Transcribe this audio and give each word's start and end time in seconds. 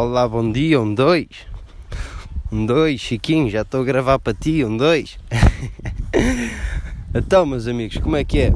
Olá, 0.00 0.28
bom 0.28 0.52
dia, 0.52 0.80
um, 0.80 0.94
dois. 0.94 1.26
Um, 2.52 2.64
dois, 2.64 3.00
Chiquinho, 3.00 3.50
já 3.50 3.62
estou 3.62 3.80
a 3.80 3.84
gravar 3.84 4.20
para 4.20 4.32
ti, 4.32 4.64
um, 4.64 4.76
dois. 4.76 5.18
então, 7.12 7.44
meus 7.44 7.66
amigos, 7.66 7.96
como 7.96 8.14
é 8.14 8.22
que 8.22 8.38
é? 8.38 8.52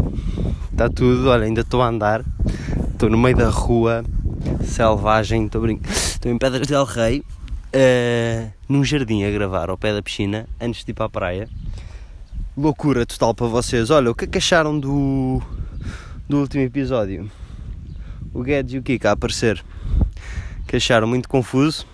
Está 0.71 0.89
tudo, 0.89 1.29
olha, 1.29 1.45
ainda 1.45 1.63
estou 1.63 1.83
a 1.83 1.89
andar. 1.89 2.25
Estou 2.93 3.11
no 3.11 3.19
meio 3.19 3.37
da 3.37 3.49
rua, 3.49 4.05
selvagem, 4.63 5.47
estou. 5.47 5.69
Estou 5.69 6.31
em 6.31 6.39
Pedras 6.39 6.69
del 6.69 6.85
Rei, 6.85 7.25
uh, 7.75 8.53
num 8.69 8.85
jardim 8.85 9.25
a 9.25 9.31
gravar, 9.33 9.69
ao 9.69 9.77
pé 9.77 9.93
da 9.93 10.01
piscina, 10.01 10.49
antes 10.61 10.85
de 10.85 10.93
ir 10.93 10.95
para 10.95 11.07
a 11.07 11.11
praia. 11.11 11.49
Loucura 12.57 13.05
total 13.05 13.35
para 13.35 13.49
vocês. 13.49 13.91
Olha, 13.91 14.13
o 14.13 14.15
que 14.15 14.27
é 14.27 14.29
que 14.29 14.39
acharam 14.39 14.79
do, 14.79 15.43
do 16.29 16.39
último 16.39 16.63
episódio? 16.63 17.29
O 18.33 18.45
Guedes 18.45 18.75
e 18.75 18.79
o 18.79 18.83
Kika 18.85 19.09
a 19.09 19.13
aparecer 19.15 19.61
que 20.73 20.77
acharam 20.77 21.07
muito 21.07 21.29
confuso, 21.29 21.87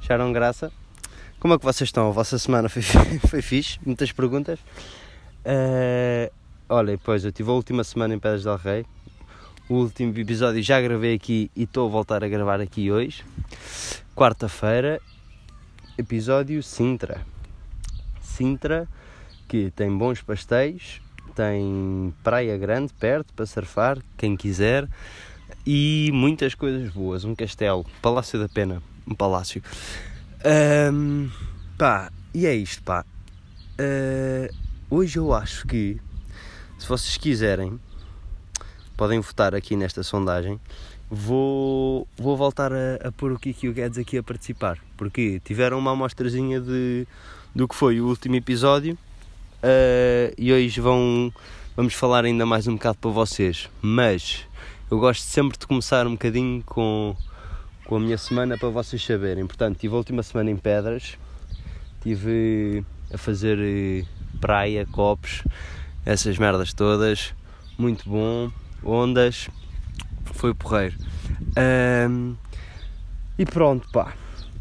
acharam 0.00 0.32
graça. 0.32 0.70
Como 1.40 1.52
é 1.52 1.58
que 1.58 1.64
vocês 1.64 1.88
estão? 1.88 2.06
A 2.06 2.12
vossa 2.12 2.38
semana 2.38 2.68
foi, 2.68 2.80
foi 3.28 3.42
fixe? 3.42 3.76
Muitas 3.84 4.12
perguntas. 4.12 4.60
Uh, 5.44 6.32
olha, 6.68 6.96
pois 6.96 7.24
eu 7.24 7.32
tive 7.32 7.50
a 7.50 7.54
última 7.54 7.82
semana 7.82 8.14
em 8.14 8.20
Pedras 8.20 8.44
del 8.44 8.54
Rei. 8.54 8.86
O 9.68 9.74
último 9.74 10.16
episódio 10.16 10.62
já 10.62 10.80
gravei 10.80 11.16
aqui 11.16 11.50
e 11.56 11.64
estou 11.64 11.88
a 11.88 11.90
voltar 11.90 12.22
a 12.22 12.28
gravar 12.28 12.60
aqui 12.60 12.88
hoje. 12.88 13.24
Quarta-feira, 14.14 15.00
episódio 15.98 16.62
Sintra. 16.62 17.26
Sintra, 18.22 18.86
que 19.48 19.72
tem 19.72 19.90
bons 19.90 20.22
pastéis, 20.22 21.00
tem 21.34 22.14
praia 22.22 22.56
grande 22.56 22.92
perto 22.92 23.34
para 23.34 23.44
surfar, 23.44 23.98
quem 24.16 24.36
quiser 24.36 24.88
e 25.66 26.10
muitas 26.12 26.54
coisas 26.54 26.90
boas. 26.92 27.24
Um 27.24 27.34
castelo, 27.34 27.84
Palácio 28.02 28.38
da 28.38 28.48
Pena, 28.48 28.82
um 29.06 29.14
palácio. 29.14 29.62
Um, 30.92 31.30
pá, 31.78 32.10
e 32.32 32.46
é 32.46 32.54
isto, 32.54 32.82
pá. 32.82 33.04
Uh, 33.78 34.54
hoje 34.90 35.18
eu 35.18 35.32
acho 35.32 35.66
que, 35.66 36.00
se 36.78 36.88
vocês 36.88 37.16
quiserem, 37.16 37.78
podem 38.96 39.20
votar 39.20 39.54
aqui 39.54 39.76
nesta 39.76 40.02
sondagem. 40.02 40.60
Vou, 41.10 42.08
vou 42.16 42.36
voltar 42.36 42.72
a, 42.72 43.08
a 43.08 43.12
pôr 43.12 43.32
o 43.32 43.38
Kiki 43.38 43.66
e 43.66 43.68
o 43.68 43.72
Guedes 43.72 43.98
aqui 43.98 44.18
a 44.18 44.22
participar, 44.22 44.78
porque 44.96 45.40
tiveram 45.44 45.78
uma 45.78 45.92
amostrazinha 45.92 46.60
de, 46.60 47.06
do 47.54 47.68
que 47.68 47.74
foi 47.74 48.00
o 48.00 48.06
último 48.06 48.36
episódio 48.36 48.98
uh, 49.62 50.34
e 50.36 50.52
hoje 50.52 50.80
vão, 50.80 51.32
vamos 51.76 51.94
falar 51.94 52.24
ainda 52.24 52.44
mais 52.44 52.66
um 52.66 52.74
bocado 52.74 52.98
para 52.98 53.10
vocês. 53.10 53.68
Mas 53.80 54.46
eu 54.94 55.00
gosto 55.00 55.22
sempre 55.22 55.58
de 55.58 55.66
começar 55.66 56.06
um 56.06 56.12
bocadinho 56.12 56.62
com, 56.62 57.16
com 57.84 57.96
a 57.96 58.00
minha 58.00 58.16
semana 58.16 58.56
para 58.56 58.68
vocês 58.68 59.04
saberem. 59.04 59.44
Portanto, 59.44 59.76
tive 59.76 59.92
a 59.92 59.96
última 59.96 60.22
semana 60.22 60.52
em 60.52 60.56
Pedras, 60.56 61.18
tive 62.00 62.84
a 63.12 63.18
fazer 63.18 63.58
eh, 63.58 64.04
praia, 64.40 64.86
copos, 64.86 65.42
essas 66.06 66.38
merdas 66.38 66.72
todas, 66.72 67.34
muito 67.76 68.08
bom, 68.08 68.52
ondas, 68.84 69.50
foi 70.26 70.54
porreiro. 70.54 70.94
Um, 72.08 72.36
e 73.36 73.44
pronto, 73.44 73.90
pá, 73.90 74.14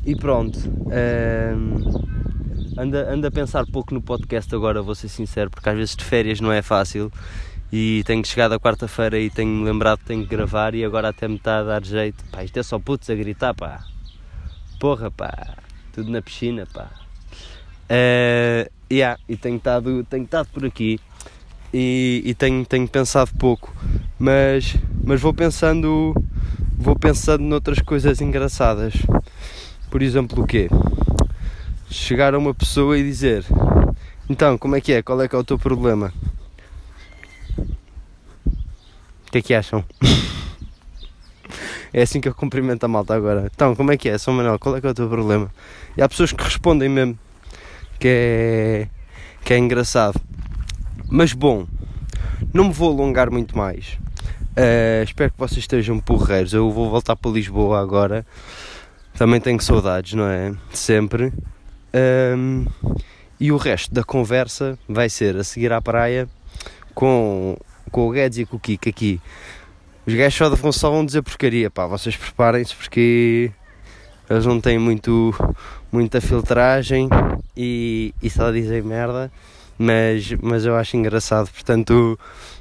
e 0.03 0.15
pronto. 0.15 0.57
Um, 0.57 2.73
anda, 2.75 3.13
anda 3.13 3.27
a 3.27 3.31
pensar 3.31 3.67
pouco 3.67 3.93
no 3.93 4.01
podcast 4.01 4.53
agora, 4.55 4.81
vou 4.81 4.95
ser 4.95 5.09
sincero, 5.09 5.51
porque 5.51 5.69
às 5.69 5.75
vezes 5.75 5.95
de 5.95 6.03
férias 6.03 6.41
não 6.41 6.51
é 6.51 6.63
fácil 6.63 7.11
e 7.75 8.03
tenho 8.05 8.23
chegado 8.23 8.53
a 8.53 8.59
quarta-feira 8.59 9.17
e 9.17 9.31
tenho 9.31 9.63
lembrado 9.63 9.97
que 9.97 10.05
tenho 10.05 10.21
que 10.21 10.29
gravar 10.29 10.75
e 10.75 10.85
agora 10.85 11.09
até 11.09 11.27
me 11.27 11.37
está 11.37 11.57
a 11.57 11.63
dar 11.63 11.83
jeito. 11.83 12.23
Pá, 12.31 12.43
isto 12.43 12.59
é 12.59 12.61
só 12.61 12.77
putos 12.77 13.09
a 13.09 13.15
gritar, 13.15 13.55
pá. 13.55 13.83
Porra, 14.79 15.09
pá. 15.09 15.55
Tudo 15.91 16.11
na 16.11 16.21
piscina, 16.21 16.67
pá. 16.71 16.91
Uh, 17.89 18.69
yeah, 18.91 19.19
e 19.27 19.35
tenho 19.35 19.57
estado, 19.57 20.03
tenho 20.03 20.23
estado 20.23 20.49
por 20.53 20.63
aqui 20.63 20.99
e, 21.73 22.21
e, 22.23 22.35
tenho, 22.35 22.63
tenho 22.63 22.87
pensado 22.87 23.31
pouco, 23.39 23.75
mas, 24.19 24.75
mas 25.03 25.19
vou 25.19 25.33
pensando 25.33 26.13
vou 26.77 26.95
pensando 26.95 27.43
noutras 27.43 27.79
coisas 27.79 28.21
engraçadas. 28.21 28.93
Por 29.89 30.03
exemplo, 30.03 30.43
o 30.43 30.45
quê? 30.45 30.69
Chegar 31.89 32.35
a 32.35 32.37
uma 32.37 32.53
pessoa 32.53 32.99
e 32.99 33.03
dizer 33.03 33.43
então, 34.29 34.57
como 34.59 34.75
é 34.75 34.81
que 34.81 34.93
é? 34.93 35.01
Qual 35.01 35.19
é 35.21 35.27
que 35.27 35.35
é 35.35 35.39
o 35.39 35.43
teu 35.43 35.57
problema? 35.57 36.13
Que 39.33 39.39
é 39.39 39.41
que 39.41 39.53
acham? 39.55 39.83
é 41.91 42.03
assim 42.03 42.21
que 42.21 42.27
eu 42.27 42.35
cumprimento 42.35 42.83
a 42.83 42.87
malta 42.87 43.15
agora. 43.15 43.49
Então, 43.53 43.75
como 43.75 43.91
é 43.91 43.97
que 43.97 44.07
é, 44.07 44.17
São 44.19 44.31
Manuel? 44.31 44.59
Qual 44.59 44.77
é 44.77 44.81
que 44.81 44.85
é 44.85 44.91
o 44.91 44.93
teu 44.93 45.09
problema? 45.09 45.51
E 45.97 46.03
há 46.03 46.07
pessoas 46.07 46.31
que 46.31 46.43
respondem 46.43 46.87
mesmo, 46.87 47.17
que 47.99 48.07
é, 48.07 48.87
que 49.43 49.53
é 49.55 49.57
engraçado. 49.57 50.21
Mas 51.09 51.33
bom, 51.33 51.65
não 52.53 52.65
me 52.65 52.71
vou 52.71 52.91
alongar 52.91 53.31
muito 53.31 53.57
mais. 53.57 53.97
Uh, 54.55 55.03
espero 55.03 55.31
que 55.31 55.39
vocês 55.39 55.59
estejam 55.59 55.99
porreiros. 55.99 56.53
Eu 56.53 56.69
vou 56.69 56.91
voltar 56.91 57.15
para 57.15 57.31
Lisboa 57.31 57.81
agora. 57.81 58.23
Também 59.15 59.41
tenho 59.41 59.59
saudades, 59.59 60.13
não 60.13 60.27
é? 60.27 60.53
Sempre. 60.71 61.33
Um, 62.37 62.65
e 63.39 63.51
o 63.51 63.57
resto 63.57 63.91
da 63.91 64.03
conversa 64.03 64.77
vai 64.87 65.09
ser 65.09 65.35
a 65.37 65.43
seguir 65.43 65.73
à 65.73 65.81
praia 65.81 66.29
com 66.93 67.57
com 67.93 68.09
o 68.09 68.11
Guedes 68.11 68.39
e 68.39 68.45
com 68.45 68.57
o 68.57 68.59
Kiko 68.59 68.89
aqui. 68.89 69.21
Os 70.05 70.13
gajos 70.13 70.35
só, 70.35 70.49
vão 70.49 70.71
só 70.73 70.89
vão 70.89 71.05
dizer 71.05 71.21
porcaria, 71.21 71.69
pá, 71.69 71.85
vocês 71.85 72.17
preparem-se 72.17 72.75
porque 72.75 73.51
eles 74.29 74.45
não 74.45 74.59
têm 74.59 74.77
muito, 74.77 75.33
muita 75.91 76.19
filtragem 76.19 77.07
e, 77.55 78.13
e 78.21 78.29
só 78.29 78.51
dizem 78.51 78.81
merda, 78.81 79.31
mas, 79.77 80.33
mas 80.41 80.65
eu 80.65 80.75
acho 80.75 80.97
engraçado, 80.97 81.49
portanto 81.51 82.19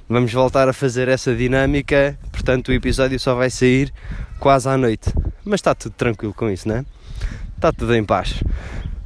vamos 0.08 0.32
voltar 0.32 0.68
a 0.68 0.72
fazer 0.72 1.08
essa 1.08 1.34
dinâmica, 1.34 2.16
portanto 2.30 2.68
o 2.68 2.72
episódio 2.72 3.18
só 3.18 3.34
vai 3.34 3.50
sair 3.50 3.92
quase 4.38 4.68
à 4.68 4.76
noite, 4.76 5.12
mas 5.44 5.58
está 5.58 5.74
tudo 5.74 5.94
tranquilo 5.94 6.34
com 6.34 6.50
isso, 6.50 6.68
né? 6.68 6.84
Está 7.56 7.72
tudo 7.72 7.94
em 7.94 8.04
paz. 8.04 8.42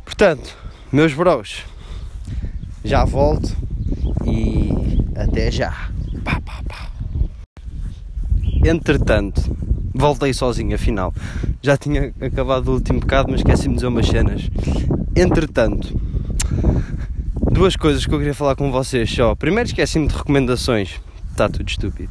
Portanto, 0.05 0.57
meus 0.93 1.15
bros, 1.15 1.65
já 2.85 3.05
volto 3.05 3.57
e 4.27 4.73
até 5.15 5.51
já. 5.51 5.96
Entretanto, 8.67 9.41
voltei 9.95 10.35
sozinho, 10.35 10.75
afinal. 10.75 11.15
Já 11.63 11.77
tinha 11.77 12.13
acabado 12.21 12.67
o 12.67 12.73
último 12.73 12.99
bocado, 12.99 13.31
mas 13.31 13.41
esqueci-me 13.41 13.75
de 13.75 13.77
dizer 13.77 13.87
umas 13.87 14.09
cenas. 14.09 14.51
Entretanto, 15.15 15.97
duas 17.53 17.77
coisas 17.77 18.05
que 18.05 18.13
eu 18.13 18.19
queria 18.19 18.35
falar 18.35 18.57
com 18.57 18.73
vocês 18.73 19.09
só. 19.09 19.37
Primeiro, 19.37 19.69
esqueci-me 19.69 20.09
de 20.09 20.17
recomendações. 20.17 21.01
Está 21.31 21.49
tudo 21.49 21.69
estúpido. 21.69 22.11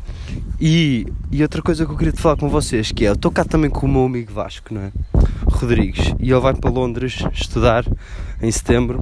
E, 0.62 1.06
e 1.30 1.42
outra 1.42 1.62
coisa 1.62 1.86
que 1.86 1.92
eu 1.92 1.98
queria 1.98 2.14
te 2.14 2.22
falar 2.22 2.38
com 2.38 2.48
vocês, 2.48 2.90
que 2.90 3.06
é, 3.06 3.10
eu 3.10 3.14
estou 3.14 3.32
cá 3.32 3.44
também 3.44 3.70
com 3.70 3.86
o 3.86 3.90
meu 3.90 4.06
amigo 4.06 4.32
Vasco, 4.32 4.74
não 4.74 4.82
é? 4.82 4.92
Rodrigues. 5.46 6.14
E 6.20 6.32
ele 6.32 6.40
vai 6.40 6.54
para 6.54 6.70
Londres 6.70 7.22
estudar 7.34 7.84
em 8.42 8.50
setembro, 8.50 9.02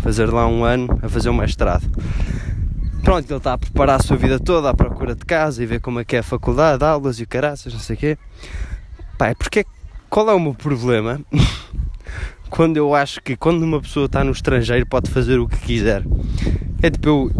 fazer 0.00 0.26
lá 0.26 0.46
um 0.46 0.62
ano, 0.62 0.98
a 1.00 1.08
fazer 1.08 1.30
um 1.30 1.34
mestrado 1.34 1.88
pronto, 3.06 3.30
ele 3.30 3.38
está 3.38 3.52
a 3.52 3.58
preparar 3.58 4.00
a 4.00 4.02
sua 4.02 4.16
vida 4.16 4.40
toda 4.40 4.68
à 4.68 4.74
procura 4.74 5.14
de 5.14 5.24
casa 5.24 5.62
e 5.62 5.66
ver 5.66 5.80
como 5.80 6.00
é 6.00 6.04
que 6.04 6.16
é 6.16 6.18
a 6.18 6.22
faculdade, 6.24 6.84
aulas 6.84 7.20
e 7.20 7.24
caraças, 7.24 7.72
não 7.72 7.78
sei 7.78 7.94
o 7.94 7.98
quê. 8.00 8.18
Pá, 9.16 9.28
é 9.28 9.34
porque 9.36 9.64
qual 10.10 10.28
é 10.28 10.34
o 10.34 10.40
meu 10.40 10.54
problema? 10.54 11.20
quando 12.50 12.78
eu 12.78 12.96
acho 12.96 13.22
que 13.22 13.36
quando 13.36 13.62
uma 13.62 13.80
pessoa 13.80 14.06
está 14.06 14.24
no 14.24 14.32
estrangeiro 14.32 14.84
pode 14.86 15.08
fazer 15.08 15.38
o 15.38 15.46
que 15.46 15.56
quiser. 15.56 16.02
É 16.82 16.90
tipo, 16.90 17.08
eu, 17.08 17.32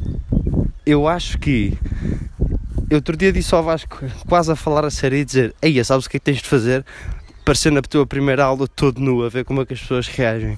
eu 0.86 1.08
acho 1.08 1.36
que 1.36 1.76
eu 2.88 2.98
outro 2.98 3.16
dia 3.16 3.32
disse 3.32 3.52
ao 3.52 3.64
Vasco, 3.64 4.04
quase 4.28 4.52
a 4.52 4.54
falar 4.54 4.84
a 4.84 4.90
sério 4.90 5.18
e 5.18 5.24
dizer, 5.24 5.52
Eia, 5.60 5.82
sabes 5.82 6.06
o 6.06 6.08
que 6.08 6.18
é 6.18 6.20
que 6.20 6.26
tens 6.26 6.42
de 6.42 6.48
fazer? 6.48 6.86
Parecer 7.44 7.72
na 7.72 7.82
tua 7.82 8.06
primeira 8.06 8.44
aula 8.44 8.68
todo 8.68 9.00
nu, 9.00 9.24
a 9.24 9.28
ver 9.28 9.44
como 9.44 9.62
é 9.62 9.66
que 9.66 9.74
as 9.74 9.80
pessoas 9.80 10.06
reagem 10.06 10.56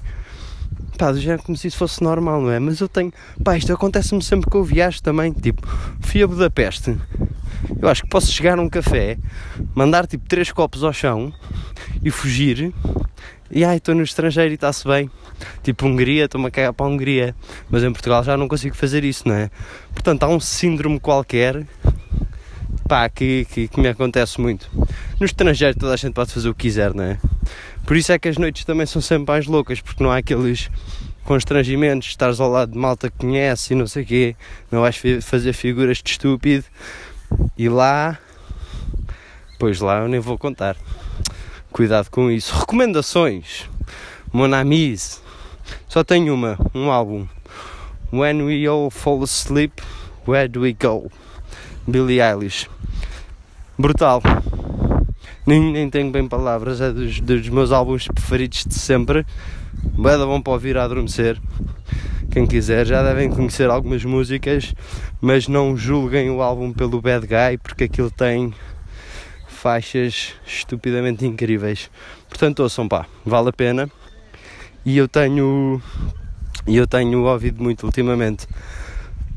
pá, 0.99 1.13
género 1.13 1.41
como 1.41 1.57
se 1.57 1.69
isso 1.69 1.77
fosse 1.77 2.03
normal, 2.03 2.41
não 2.41 2.51
é? 2.51 2.59
Mas 2.59 2.81
eu 2.81 2.89
tenho, 2.89 3.11
pá, 3.41 3.57
isto 3.57 3.71
acontece-me 3.71 4.21
sempre 4.21 4.51
que 4.51 4.57
eu 4.57 4.63
viajo 4.63 5.01
também, 5.01 5.31
tipo, 5.31 5.65
fui 6.01 6.21
a 6.21 6.27
Budapeste, 6.27 6.97
eu 7.81 7.87
acho 7.87 8.03
que 8.03 8.09
posso 8.09 8.29
chegar 8.29 8.59
a 8.59 8.61
um 8.61 8.69
café, 8.69 9.17
mandar 9.73 10.05
tipo 10.05 10.27
três 10.27 10.51
copos 10.51 10.83
ao 10.83 10.91
chão 10.91 11.33
e 12.03 12.11
fugir, 12.11 12.73
e 13.49 13.63
ai, 13.63 13.77
estou 13.77 13.95
no 13.95 14.03
estrangeiro 14.03 14.51
e 14.51 14.55
está-se 14.55 14.85
bem, 14.85 15.09
tipo 15.63 15.87
Hungria, 15.87 16.25
estou-me 16.25 16.47
a 16.47 16.51
cagar 16.51 16.73
para 16.73 16.85
a 16.85 16.89
Hungria, 16.89 17.33
mas 17.69 17.81
em 17.81 17.91
Portugal 17.93 18.21
já 18.21 18.35
não 18.35 18.49
consigo 18.49 18.75
fazer 18.75 19.05
isso, 19.05 19.25
não 19.25 19.35
é? 19.35 19.49
Portanto, 19.93 20.23
há 20.23 20.27
um 20.27 20.39
síndrome 20.39 20.99
qualquer 20.99 21.65
pá, 22.89 23.07
que, 23.07 23.45
que, 23.45 23.67
que, 23.67 23.79
me 23.79 23.87
acontece 23.87 24.41
muito. 24.41 24.69
No 25.19 25.25
estrangeiro 25.25 25.77
toda 25.77 25.93
a 25.93 25.95
gente 25.95 26.13
pode 26.13 26.33
fazer 26.33 26.49
o 26.49 26.53
que 26.53 26.63
quiser, 26.63 26.93
não 26.93 27.03
é? 27.03 27.19
Por 27.89 27.97
isso 27.97 28.11
é 28.11 28.19
que 28.19 28.29
as 28.29 28.37
noites 28.37 28.65
também 28.65 28.85
são 28.85 29.01
sempre 29.01 29.33
mais 29.33 29.47
loucas, 29.47 29.81
porque 29.81 30.03
não 30.03 30.11
há 30.11 30.17
aqueles 30.17 30.69
constrangimentos, 31.23 32.09
estares 32.09 32.39
ao 32.39 32.47
lado 32.47 32.73
de 32.73 32.77
malta 32.77 33.09
que 33.09 33.17
conhece 33.17 33.73
e 33.73 33.75
não 33.75 33.87
sei 33.87 34.03
o 34.03 34.05
quê, 34.05 34.35
não 34.71 34.81
vais 34.81 34.95
fazer 35.23 35.53
figuras 35.53 35.97
de 35.97 36.11
estúpido. 36.11 36.65
E 37.57 37.67
lá, 37.67 38.19
pois 39.57 39.79
lá 39.79 40.01
eu 40.01 40.07
nem 40.07 40.19
vou 40.19 40.37
contar. 40.37 40.77
Cuidado 41.71 42.11
com 42.11 42.29
isso. 42.29 42.55
Recomendações. 42.59 43.67
Mon 44.31 44.53
Amis. 44.53 45.19
Só 45.87 46.03
tenho 46.03 46.35
uma, 46.35 46.59
um 46.75 46.91
álbum. 46.91 47.27
When 48.13 48.43
We 48.43 48.67
All 48.67 48.91
Fall 48.91 49.23
Asleep, 49.23 49.81
Where 50.27 50.47
Do 50.47 50.61
We 50.61 50.73
Go? 50.79 51.11
Billie 51.87 52.21
Eilish. 52.21 52.69
Brutal. 53.79 54.21
Nem, 55.45 55.71
nem 55.71 55.89
tenho 55.89 56.11
bem 56.11 56.27
palavras, 56.27 56.81
é 56.81 56.91
dos, 56.91 57.19
dos 57.19 57.49
meus 57.49 57.71
álbuns 57.71 58.07
preferidos 58.07 58.65
de 58.65 58.75
sempre. 58.75 59.25
Bada 59.97 60.25
bom 60.25 60.41
para 60.41 60.53
ouvir 60.53 60.77
a 60.77 60.83
adormecer. 60.83 61.39
Quem 62.31 62.45
quiser 62.45 62.85
já 62.85 63.01
devem 63.01 63.29
conhecer 63.29 63.69
algumas 63.69 64.05
músicas, 64.05 64.75
mas 65.19 65.47
não 65.47 65.75
julguem 65.75 66.29
o 66.29 66.41
álbum 66.41 66.71
pelo 66.71 67.01
Bad 67.01 67.25
Guy 67.25 67.57
porque 67.57 67.85
aquilo 67.85 68.11
tem 68.11 68.53
faixas 69.47 70.35
estupidamente 70.45 71.25
incríveis. 71.25 71.89
Portanto, 72.27 72.61
ouçam 72.61 72.87
pá, 72.87 73.05
vale 73.25 73.49
a 73.49 73.53
pena. 73.53 73.89
E 74.85 74.97
eu 74.97 75.07
tenho 75.07 75.81
e 76.67 76.77
eu 76.77 76.85
tenho 76.85 77.23
ouvido 77.23 77.61
muito 77.61 77.85
ultimamente. 77.85 78.47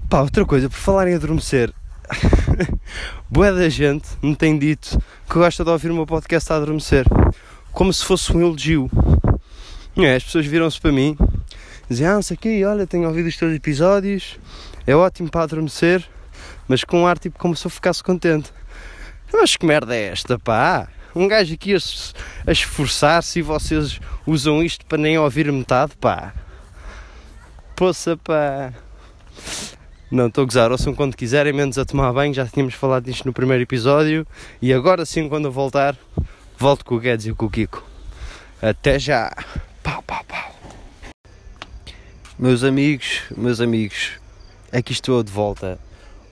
Pá, 0.08 0.20
outra 0.20 0.44
coisa, 0.44 0.68
por 0.68 0.76
falar 0.76 1.08
em 1.08 1.14
adormecer, 1.14 1.72
boa 3.30 3.52
da 3.52 3.68
gente 3.68 4.08
me 4.22 4.34
tem 4.34 4.58
dito 4.58 5.00
que 5.28 5.34
gosta 5.34 5.64
de 5.64 5.70
ouvir 5.70 5.90
o 5.90 5.94
meu 5.94 6.06
podcast 6.06 6.52
a 6.52 6.56
adormecer, 6.56 7.06
como 7.72 7.92
se 7.92 8.04
fosse 8.04 8.34
um 8.36 8.40
elogio. 8.40 8.90
É, 9.96 10.16
as 10.16 10.24
pessoas 10.24 10.46
viram-se 10.46 10.80
para 10.80 10.92
mim, 10.92 11.16
dizem, 11.88 12.06
ah, 12.06 12.18
isso 12.18 12.32
aqui, 12.32 12.64
olha, 12.64 12.86
tenho 12.86 13.08
ouvido 13.08 13.28
os 13.28 13.36
teus 13.36 13.54
episódios, 13.54 14.38
é 14.86 14.94
ótimo 14.94 15.30
para 15.30 15.42
adormecer, 15.42 16.06
mas 16.66 16.84
com 16.84 17.02
um 17.02 17.06
ar 17.06 17.18
tipo 17.18 17.38
como 17.38 17.54
se 17.54 17.66
eu 17.66 17.70
ficasse 17.70 18.02
contente. 18.02 18.52
Mas 19.32 19.56
que 19.56 19.66
merda 19.66 19.94
é 19.94 20.08
esta, 20.08 20.38
pá? 20.38 20.88
Um 21.14 21.28
gajo 21.28 21.54
aqui 21.54 21.74
a, 21.74 21.78
a 22.46 22.52
esforçar-se 22.52 23.38
e 23.38 23.42
vocês 23.42 24.00
usam 24.26 24.62
isto 24.62 24.84
para 24.86 24.98
nem 24.98 25.18
ouvir 25.18 25.50
metade, 25.52 25.92
pá. 26.00 26.32
Poça, 27.76 28.16
pá. 28.16 28.72
Não, 30.12 30.26
estou 30.26 30.42
a 30.42 30.44
gozar, 30.44 30.70
ouçam 30.70 30.94
quando 30.94 31.16
quiserem, 31.16 31.54
menos 31.54 31.78
a 31.78 31.86
tomar 31.86 32.12
banho, 32.12 32.34
já 32.34 32.46
tínhamos 32.46 32.74
falado 32.74 33.04
disto 33.04 33.24
no 33.24 33.32
primeiro 33.32 33.62
episódio. 33.62 34.26
E 34.60 34.70
agora 34.70 35.06
sim, 35.06 35.26
quando 35.26 35.46
eu 35.46 35.50
voltar, 35.50 35.96
volto 36.58 36.84
com 36.84 36.96
o 36.96 37.00
Guedes 37.00 37.24
e 37.24 37.32
com 37.32 37.46
o 37.46 37.50
Kiko. 37.50 37.82
Até 38.60 38.98
já! 38.98 39.34
Pau, 39.82 40.02
pau, 40.06 40.22
pau! 40.28 40.54
Meus 42.38 42.62
amigos, 42.62 43.22
meus 43.34 43.58
amigos, 43.58 44.10
aqui 44.70 44.92
estou 44.92 45.22
de 45.22 45.32
volta. 45.32 45.78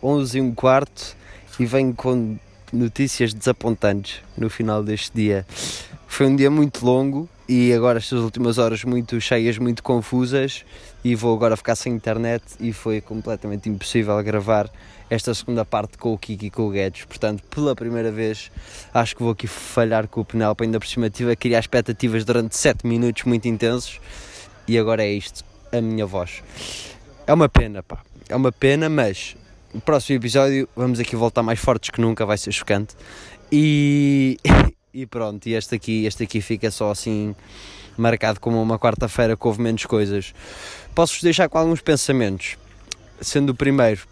11 0.03 0.37
e 0.37 0.41
um 0.43 0.55
quarto 0.55 1.17
e 1.59 1.65
venho 1.65 1.95
com 1.95 2.37
notícias 2.71 3.33
desapontantes 3.33 4.21
no 4.37 4.51
final 4.51 4.85
deste 4.85 5.11
dia. 5.15 5.47
Foi 6.07 6.27
um 6.27 6.37
dia 6.37 6.51
muito 6.51 6.85
longo 6.85 7.27
e 7.51 7.75
agora 7.75 7.99
estas 7.99 8.21
últimas 8.21 8.59
horas 8.59 8.85
muito 8.85 9.21
cheias, 9.21 9.59
muito 9.59 9.83
confusas 9.83 10.65
e 11.03 11.17
vou 11.17 11.35
agora 11.35 11.57
ficar 11.57 11.75
sem 11.75 11.93
internet 11.93 12.45
e 12.61 12.73
foi 12.73 13.01
completamente 13.01 13.69
impossível 13.69 14.23
gravar 14.23 14.71
esta 15.11 15.35
segunda 15.35 15.65
parte 15.65 15.99
com 15.99 16.13
o 16.13 16.19
Kiki 16.19 16.47
e 16.47 16.51
com 16.51 16.69
o 16.69 16.71
Guedes. 16.71 17.07
Portanto, 17.07 17.43
pela 17.51 17.75
primeira 17.75 18.13
vez, 18.13 18.53
acho 18.95 19.17
que 19.17 19.23
vou 19.25 19.33
aqui 19.33 19.49
falhar 19.49 20.07
com 20.07 20.21
o 20.21 20.25
Penelope. 20.25 20.63
Ainda 20.63 20.79
por 20.79 20.87
cima 20.87 21.11
tive 21.11 21.33
a 21.33 21.37
criar 21.37 21.59
expectativas 21.59 22.25
durante 22.25 22.57
7 22.57 22.87
minutos 22.87 23.25
muito 23.25 23.49
intensos 23.49 24.01
e 24.69 24.79
agora 24.79 25.03
é 25.03 25.11
isto, 25.11 25.45
a 25.73 25.81
minha 25.81 26.07
voz. 26.07 26.45
É 27.27 27.35
uma 27.35 27.49
pena, 27.49 27.83
pá. 27.83 27.99
É 28.29 28.37
uma 28.37 28.53
pena, 28.53 28.89
mas 28.89 29.37
no 29.75 29.81
próximo 29.81 30.17
episódio 30.21 30.69
vamos 30.77 31.01
aqui 31.01 31.17
voltar 31.17 31.43
mais 31.43 31.59
fortes 31.59 31.91
que 31.91 32.01
nunca, 32.01 32.25
vai 32.25 32.39
ser 32.39 32.53
chocante. 32.53 32.95
E, 33.51 34.39
e 34.93 35.07
pronto, 35.07 35.47
e 35.47 35.55
este 35.55 35.75
aqui, 35.75 36.05
este 36.05 36.25
aqui 36.25 36.41
fica 36.41 36.71
só 36.71 36.91
assim 36.91 37.35
marcado 37.97 38.41
como 38.41 38.61
uma 38.61 38.79
quarta-feira 38.79 39.37
que 39.37 39.47
houve 39.47 39.61
menos 39.61 39.85
coisas. 39.87 40.35
Posso-vos 40.95 41.23
deixar 41.23 41.49
com 41.49 41.59
alguns 41.59 41.81
pensamentos, 41.81 42.57
sendo 43.21 43.51
o 43.51 43.55
primeiro. 43.55 44.07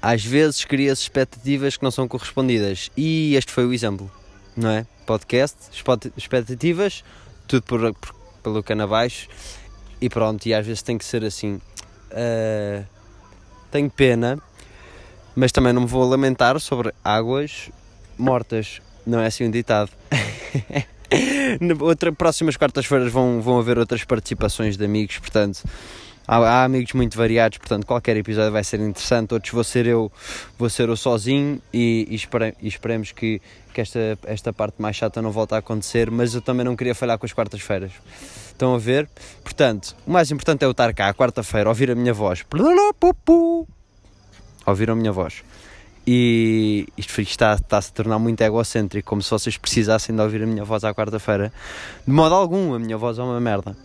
Às 0.00 0.24
vezes 0.24 0.64
cria-se 0.64 1.02
expectativas 1.02 1.76
que 1.76 1.82
não 1.82 1.90
são 1.90 2.06
correspondidas 2.06 2.90
e 2.96 3.34
este 3.34 3.52
foi 3.52 3.66
o 3.66 3.72
exemplo, 3.72 4.10
não 4.56 4.70
é? 4.70 4.86
Podcast, 5.04 5.56
expectativas, 6.16 7.04
tudo 7.46 7.62
por, 7.62 7.94
por, 7.94 8.14
pelo 8.42 8.62
cano 8.62 8.88
e 10.00 10.10
pronto, 10.10 10.46
e 10.46 10.54
às 10.54 10.66
vezes 10.66 10.82
tem 10.82 10.98
que 10.98 11.04
ser 11.04 11.24
assim. 11.24 11.60
Uh, 12.10 12.84
tenho 13.70 13.90
pena, 13.90 14.38
mas 15.34 15.52
também 15.52 15.72
não 15.72 15.82
me 15.82 15.86
vou 15.86 16.08
lamentar 16.08 16.58
sobre 16.60 16.92
águas 17.04 17.70
mortas. 18.18 18.80
Não 19.06 19.20
é 19.20 19.26
assim 19.26 19.44
um 19.44 19.50
ditado. 19.50 19.90
Outra, 21.80 22.12
próximas 22.12 22.56
quartas-feiras 22.56 23.12
vão, 23.12 23.40
vão 23.40 23.58
haver 23.58 23.78
outras 23.78 24.02
participações 24.04 24.76
de 24.76 24.84
amigos, 24.84 25.18
portanto, 25.18 25.62
há, 26.26 26.36
há, 26.36 26.64
amigos 26.64 26.92
muito 26.92 27.16
variados, 27.16 27.58
portanto, 27.58 27.86
qualquer 27.86 28.16
episódio 28.16 28.50
vai 28.50 28.64
ser 28.64 28.80
interessante. 28.80 29.32
Outros 29.32 29.52
vou 29.52 29.62
ser 29.62 29.86
eu, 29.86 30.10
vou 30.58 30.68
ser 30.68 30.88
eu 30.88 30.96
sozinho 30.96 31.60
e, 31.72 32.06
e, 32.10 32.14
espere, 32.14 32.54
e 32.60 32.66
esperemos 32.66 33.12
que, 33.12 33.40
que 33.72 33.80
esta, 33.80 34.18
esta 34.24 34.52
parte 34.52 34.82
mais 34.82 34.96
chata 34.96 35.22
não 35.22 35.30
volte 35.30 35.54
a 35.54 35.58
acontecer, 35.58 36.10
mas 36.10 36.34
eu 36.34 36.40
também 36.40 36.64
não 36.64 36.74
queria 36.74 36.94
falhar 36.94 37.18
com 37.18 37.26
as 37.26 37.32
quartas-feiras. 37.32 37.92
Estão 38.48 38.74
a 38.74 38.78
ver? 38.78 39.08
Portanto, 39.44 39.94
o 40.06 40.10
mais 40.10 40.30
importante 40.30 40.62
é 40.62 40.66
eu 40.66 40.70
estar 40.72 40.92
cá, 40.94 41.12
quarta-feira, 41.14 41.68
ouvir 41.68 41.90
a 41.90 41.94
minha 41.94 42.12
voz. 42.12 42.42
Ouvir 44.66 44.90
a 44.90 44.94
minha 44.94 45.12
voz. 45.12 45.44
E 46.06 46.86
isto 46.96 47.20
está, 47.20 47.54
está 47.54 47.78
a 47.78 47.82
se 47.82 47.92
tornar 47.92 48.18
muito 48.18 48.40
egocêntrico, 48.40 49.08
como 49.08 49.20
se 49.20 49.30
vocês 49.30 49.56
precisassem 49.56 50.14
de 50.14 50.22
ouvir 50.22 50.42
a 50.42 50.46
minha 50.46 50.64
voz 50.64 50.84
à 50.84 50.94
quarta-feira. 50.94 51.52
De 52.06 52.12
modo 52.12 52.34
algum, 52.34 52.74
a 52.74 52.78
minha 52.78 52.96
voz 52.96 53.18
é 53.18 53.22
uma 53.22 53.40
merda. 53.40 53.76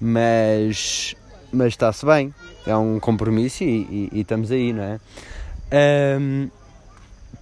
Mas, 0.00 1.16
mas 1.52 1.68
está-se 1.68 2.06
bem. 2.06 2.32
É 2.64 2.76
um 2.76 3.00
compromisso 3.00 3.64
e, 3.64 3.66
e, 3.66 4.08
e 4.12 4.20
estamos 4.20 4.52
aí, 4.52 4.72
não 4.72 4.84
é? 4.84 5.00
Um, 6.20 6.48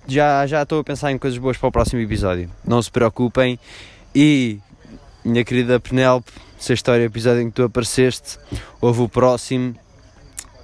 já, 0.06 0.46
já 0.46 0.62
estou 0.62 0.80
a 0.80 0.84
pensar 0.84 1.12
em 1.12 1.18
coisas 1.18 1.38
boas 1.38 1.58
para 1.58 1.68
o 1.68 1.72
próximo 1.72 2.00
episódio. 2.00 2.50
Não 2.66 2.80
se 2.80 2.90
preocupem. 2.90 3.58
E, 4.14 4.58
minha 5.22 5.44
querida 5.44 5.78
Penelope, 5.78 6.32
se 6.58 6.72
a 6.72 6.74
história 6.74 7.04
episódio 7.04 7.42
em 7.42 7.50
que 7.50 7.56
tu 7.56 7.64
apareceste, 7.64 8.38
houve 8.80 9.02
o 9.02 9.08
próximo 9.08 9.74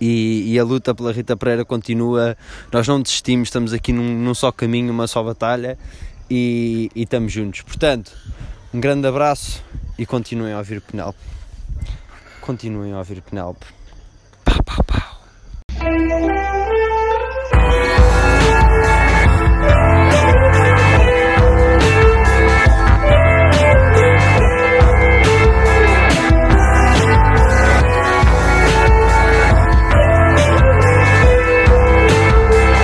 e, 0.04 0.52
e, 0.52 0.58
a 0.58 0.64
luta 0.64 0.92
pela 0.92 1.12
Rita 1.12 1.36
Pereira 1.36 1.64
continua. 1.64 2.36
Nós 2.72 2.88
não 2.88 3.00
desistimos, 3.00 3.46
estamos 3.46 3.72
aqui 3.72 3.92
num, 3.92 4.18
num 4.18 4.34
só 4.34 4.50
caminho, 4.50 4.92
uma 4.92 5.06
só 5.06 5.22
batalha 5.22 5.78
e, 6.28 6.90
e, 6.92 7.04
estamos 7.04 7.30
juntos. 7.30 7.62
Portanto, 7.62 8.10
um 8.74 8.80
grande 8.80 9.06
abraço 9.06 9.62
e 9.96 10.04
continuem 10.04 10.54
a 10.54 10.58
ouvir 10.58 10.80
Penelope. 10.80 11.20
Continuem 12.40 12.92
a 12.92 12.98
ouvir 12.98 13.22
pau. 13.22 13.56